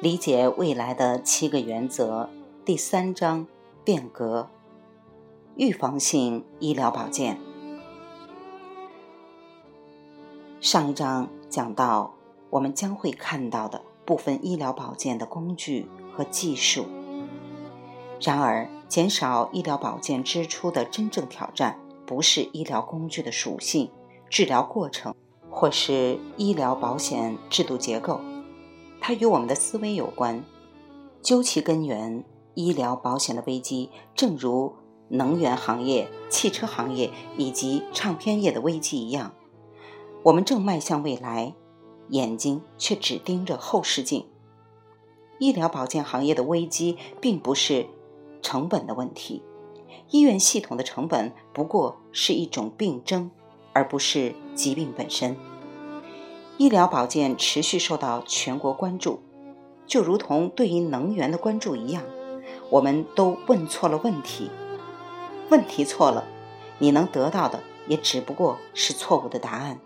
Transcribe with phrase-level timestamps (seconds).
[0.00, 2.30] 理解未来的七个原则，
[2.64, 3.46] 第三章
[3.84, 4.48] 变革，
[5.56, 7.38] 预防性医疗保健。
[10.58, 12.14] 上一章讲到，
[12.48, 15.86] 我们将会看到的部分医疗保健的工具
[16.16, 16.86] 和技术。
[18.22, 23.90] 然而，减少医疗保健支出的真正挑战，不是医疗工具的属性、
[24.30, 25.14] 治疗过程，
[25.50, 28.18] 或是医疗保险制度结构。
[29.00, 30.44] 它与我们的思维有关，
[31.22, 34.74] 究其根源，医疗保险的危机，正如
[35.08, 39.32] 能源行业、汽车行业以及唱片业的危机一样，
[40.22, 41.54] 我们正迈向未来，
[42.10, 44.26] 眼睛却只盯着后视镜。
[45.38, 47.86] 医疗保健行业的危机并不是
[48.42, 49.42] 成本的问题，
[50.10, 53.30] 医院系统的成本不过是一种病症，
[53.72, 55.34] 而不是疾病本身。
[56.60, 59.22] 医疗保健持续受到全国关注，
[59.86, 62.02] 就如同对于能源的关注一样，
[62.68, 64.50] 我们都问错了问题。
[65.48, 66.26] 问题错了，
[66.78, 69.80] 你能得到的也只不过是错误的答案。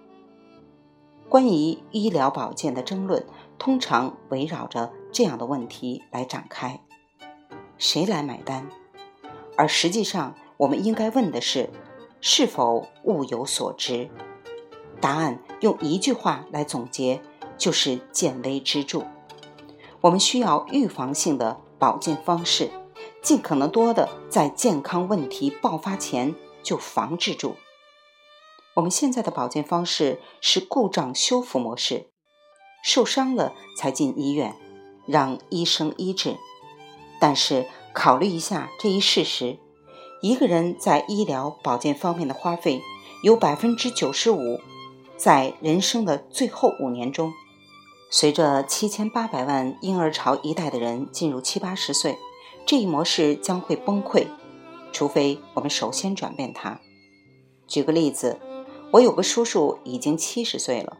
[1.29, 3.25] 关于医疗保健的争论，
[3.57, 6.81] 通常围绕着这样的问题来展开：
[7.79, 8.69] 谁来买单？
[9.57, 11.71] 而实际上，我们应该问的是：
[12.21, 14.11] 是否物有所值？
[15.01, 17.21] 答案用一句话来总结，
[17.59, 19.05] 就是见微知著。
[20.01, 22.71] 我们需要预防性的保健方式，
[23.23, 27.57] 尽可能多的在健康问题爆发前就防治住。
[28.75, 32.09] 我们现在的保健方式是故障修复模式，
[32.83, 34.57] 受伤了才进医院，
[35.07, 36.37] 让医生医治。
[37.21, 39.59] 但是考虑一下这一事实：
[40.21, 42.83] 一个人在医疗保健方面的花费
[43.23, 44.61] 有百分之九十五。
[45.25, 47.33] 在人生的最后五年中，
[48.11, 52.19] 随着七千八百万婴儿潮一代的人进入七八十岁，
[52.67, 54.27] 这一模式将会崩溃，
[54.93, 56.79] 除非我们首先转变它。
[57.67, 58.39] 举个例子，
[58.93, 60.99] 我有个叔叔已经七十岁了，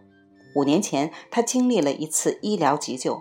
[0.57, 3.21] 五年前他经历了一次医疗急救，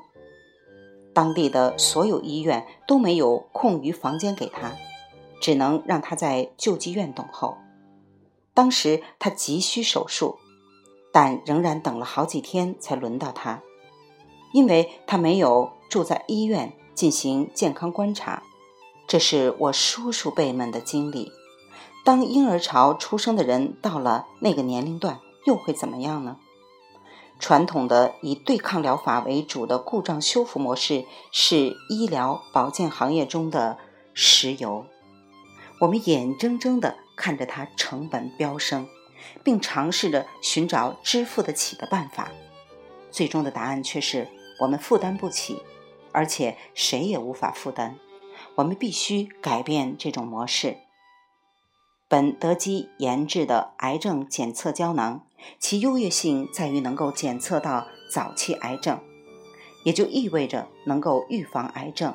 [1.14, 4.72] 当地的所有医院都没有空余房间给他，
[5.42, 7.58] 只能让他在救济院等候。
[8.54, 10.38] 当时他急需手术。
[11.14, 13.62] 但仍然等了好几天才轮到他，
[14.52, 18.44] 因为他没有住在医院进行健康观察。
[19.08, 21.32] 这是我叔叔辈们的经历。
[22.04, 26.38] 当婴儿潮出生的人到了那个年龄段，又会怎么样呢？
[27.40, 33.78] 传统的以对抗疗法为主的故障修复模式是医疗保健行业中的
[34.14, 34.86] 石油，
[35.82, 38.88] 我们眼睁睁地看着它成本飙升。
[39.44, 42.32] 并尝试着寻找支付得起的办法，
[43.12, 44.28] 最终的答案却是
[44.60, 45.62] 我们负担不起，
[46.12, 47.98] 而且谁也无法负担。
[48.56, 50.78] 我们必须改变这种模式。
[52.08, 55.26] 本德基研制的癌症检测胶囊，
[55.60, 59.00] 其优越性在于能够检测到早期癌症，
[59.84, 62.14] 也就意味着能够预防癌症。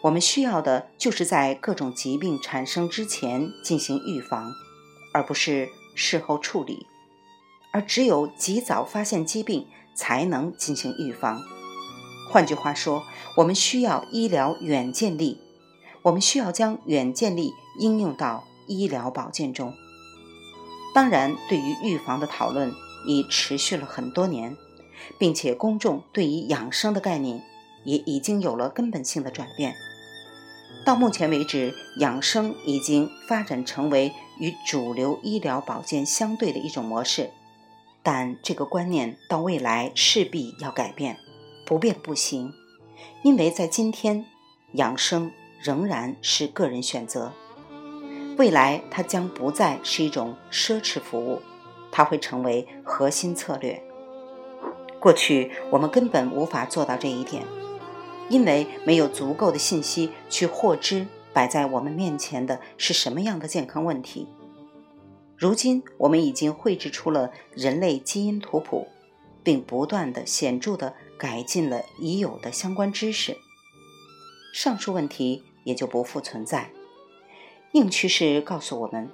[0.00, 4.52] 我们需要的就是在各种疾病产生之前进行预防，
[5.12, 5.70] 而不是。
[5.94, 6.86] 事后处理，
[7.72, 11.42] 而只有及早发现疾病，才能进行预防。
[12.30, 13.02] 换句话说，
[13.36, 15.38] 我们需要医疗远见力，
[16.02, 19.74] 我们需要将远见力应用到医疗保健中。
[20.94, 22.72] 当然，对于预防的讨论
[23.06, 24.56] 已持续了很多年，
[25.18, 27.42] 并且公众对于养生的概念
[27.84, 29.74] 也已经有了根本性的转变。
[30.84, 37.30] 到目前为止，养生已经发展成为与主流医疗保健相对的一种模式，
[38.02, 41.18] 但这个观念到未来势必要改变，
[41.64, 42.52] 不变不行。
[43.22, 44.24] 因为在今天，
[44.72, 47.32] 养生仍然是个人选择，
[48.36, 51.40] 未来它将不再是一种奢侈服务，
[51.90, 53.82] 它会成为核心策略。
[55.00, 57.42] 过去我们根本无法做到这一点。
[58.28, 64.28] 因为没有足够的信息去获知摆在我们面前的是什么样的健康问题。
[65.36, 68.88] 如今，我们已经绘制出了人类基因图谱，
[69.42, 73.36] 并不断的显著的改进了已有的相关知识，
[74.54, 76.70] 上述问题也就不复存在。
[77.72, 79.10] 硬趋势告诉我们，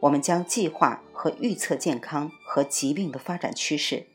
[0.00, 4.06] 我们将计划和预测健康和疾病的发展趋势，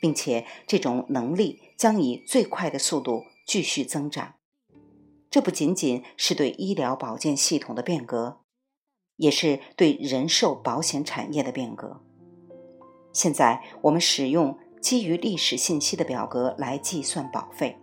[0.00, 3.26] 并且这种能力将以最快的速度。
[3.44, 4.34] 继续增长，
[5.32, 8.40] 这不仅仅是对医疗保健系统的变革，
[9.16, 12.02] 也是对人寿保险产业的变革。
[13.14, 17.78] 现在我们使用基于历史信息的表格来计算保费，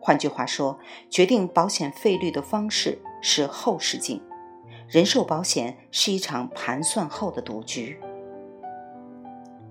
[0.00, 0.78] 换句话说，
[1.10, 4.22] 决定保险费率的方式是后视镜。
[4.88, 8.00] 人寿保险是一场盘算后的赌局。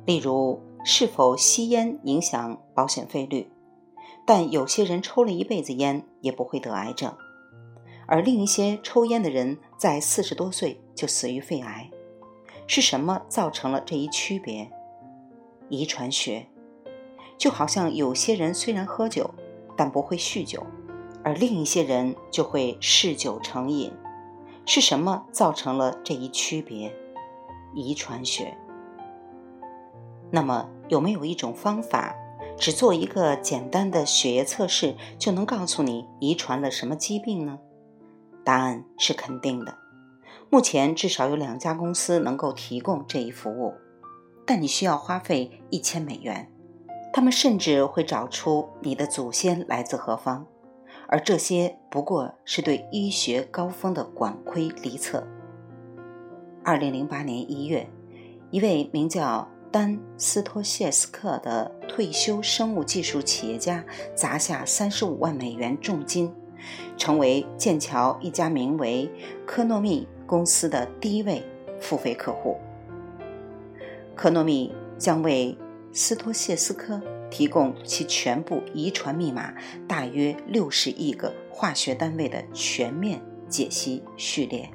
[0.06, 3.52] 例如，是否吸烟影响保险费率？
[4.26, 7.16] 但有些人抽了一辈子烟也不会得癌症，
[8.08, 11.90] 而另一些抽烟的人在四十多岁就死于肺癌。
[12.68, 14.72] 是什么造成了这一区别？
[15.70, 16.48] 遗传学。
[17.38, 19.32] 就好像有些人虽然喝酒，
[19.76, 20.64] 但不会酗酒，
[21.24, 23.92] 而另一些人就会嗜酒成瘾。
[24.66, 26.96] 是什么造成了这一区别？
[27.74, 28.56] 遗传学。
[30.30, 32.16] 那么，有没有一种方法，
[32.62, 37.58] 只做一个简单的血液测试，就能告诉你遗传了什么疾病呢？
[38.46, 39.76] 答案是肯定的。
[40.52, 43.74] 目前至少有两家公司能够提供这一服务，
[44.46, 46.48] 但你需要花费一千美元。
[47.12, 50.46] 他们甚至会找出你的祖先来自何方。
[51.08, 55.26] 而这些不过是对医学高峰的管窥离测。
[56.64, 57.90] 二零零八年一月，
[58.52, 63.84] 一位名叫丹斯托谢斯克的退休生物技术企业家
[64.16, 66.34] 砸下三十五万美元重金，
[66.96, 69.12] 成为剑桥一家名为
[69.46, 71.44] 科诺密公司的第一位
[71.82, 72.58] 付费客户。
[74.16, 75.58] 科诺密将为
[75.92, 77.02] 斯托谢斯科。
[77.30, 79.54] 提供其全部遗传密码，
[79.88, 84.70] 大约六十亿个化学单位的全面解析序列。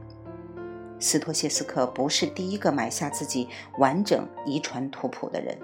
[0.99, 3.47] 斯托谢斯克不是第一个买下自己
[3.77, 5.59] 完整遗传图谱的人。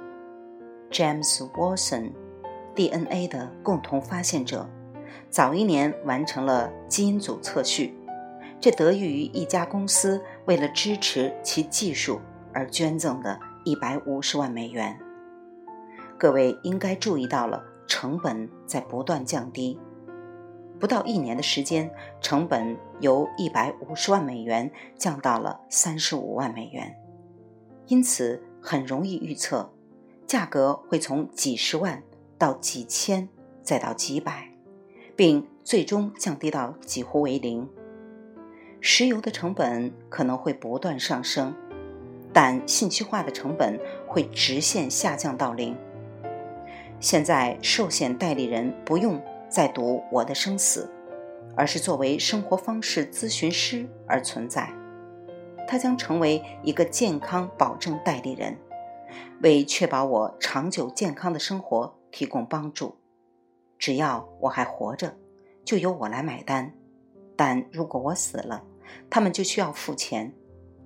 [0.93, 4.69] James Watson，DNA 的共同发现者，
[5.31, 7.95] 早一年完成了基因组测序，
[8.61, 12.21] 这得益于一家公司为了支持其技术
[12.53, 14.99] 而捐赠的一百五十万美元。
[16.19, 19.81] 各位应该注意到了，成本在不断降低。
[20.79, 21.91] 不到一年的时间，
[22.21, 26.95] 成本由一百五十万美元降到了三十五万美元。
[27.87, 29.73] 因此，很容易预测，
[30.27, 32.03] 价格会从几十万
[32.39, 33.29] 到几千，
[33.63, 34.49] 再到几百，
[35.15, 37.69] 并最终降低到几乎为零。
[38.81, 41.55] 石油的成本可能会不断上升，
[42.33, 43.79] 但信息化的成本
[44.09, 45.77] 会直线下降到零。
[46.99, 50.91] 现在，寿险代理人不用再赌我的生死，
[51.57, 54.73] 而是作为生活方式咨询师而存在。
[55.69, 58.57] 他将成为一个健康保证代理人，
[59.43, 62.95] 为确保我长久健康的生活提供帮助。
[63.77, 65.17] 只要我还活着，
[65.65, 66.73] 就由我来买单。
[67.35, 68.63] 但如果我死了，
[69.11, 70.33] 他们就需要付钱。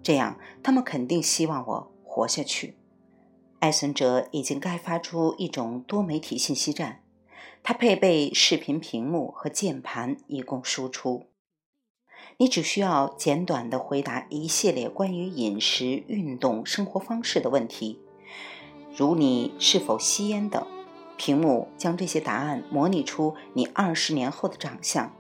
[0.02, 2.78] 这样，他们肯定希望我活下去。
[3.58, 7.02] 艾森哲已经开发出一种多媒体信息站，
[7.62, 11.26] 它配备视频屏幕和键盘，以供输出。
[12.38, 18.00] 你只需要简短地回答一系列关于饮食、运动、生活方式的问题，
[18.96, 20.66] 如你是否吸烟等。
[21.16, 25.12] 屏幕将这些答案模拟出你二十年后的长相。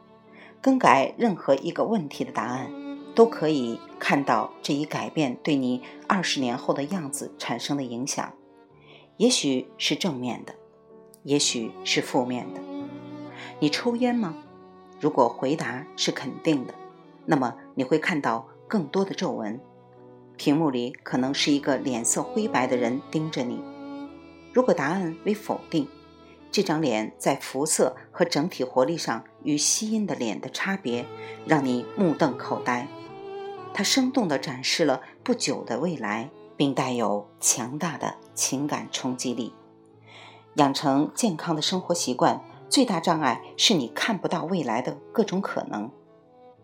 [0.60, 2.70] 更改任何一个问题的答案，
[3.14, 3.80] 都可以。
[3.98, 8.34] 看到这一改变对你二十年后的样子产生的影响，
[9.16, 10.54] 也许是正面的，
[11.22, 12.60] 也许是负面的。
[13.58, 14.36] 你抽烟吗？
[15.00, 16.74] 如果回答是肯定的，
[17.24, 19.58] 那么你会看到更多的皱纹。
[20.36, 23.62] 屏幕里可能是一个脸色灰白的人盯着你。
[24.52, 25.88] 如果答案为否定，
[26.50, 31.04] 这张脸在肤色和整体活力上与吸音的脸的差别，
[31.46, 32.88] 让你目瞪口呆。
[33.74, 39.52] 它生动地展示了不久的未来，并带有强大的情感冲击力。
[40.54, 42.40] 养成健康的生活习惯，
[42.70, 45.90] 最大障碍是你看不到未来的各种可能。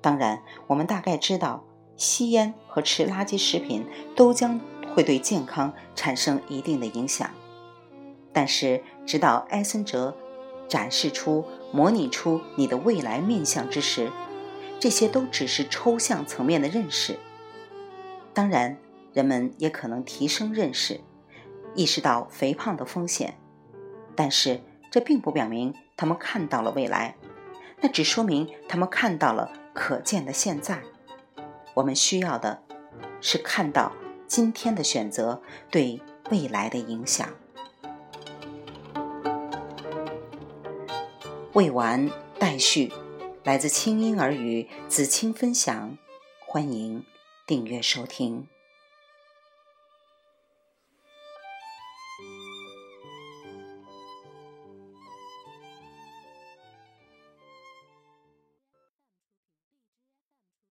[0.01, 1.65] 当然，我们大概知道，
[1.97, 4.61] 吸烟和吃垃圾食品都将
[4.95, 7.31] 会对健康产生一定的影响。
[8.33, 10.17] 但是，直到埃森哲
[10.69, 14.11] 展示出、模拟出你的未来面相之时，
[14.81, 17.19] 这些都只是抽象层面的认识。
[18.33, 18.79] 当然，
[19.13, 21.01] 人们也可能提升认识，
[21.75, 23.39] 意识到肥胖的风险，
[24.17, 27.17] 但是这并不表明他们看到了未来，
[27.83, 30.83] 那只说明他们看到了可见的现在。
[31.75, 32.63] 我们需要的
[33.21, 33.93] 是看到
[34.27, 36.01] 今天的选择对
[36.31, 37.29] 未来的影响。
[41.53, 42.93] 未完待续。
[43.45, 45.99] 来自清音儿语子清分享，
[46.47, 47.05] 欢迎
[47.45, 48.47] 订阅收听。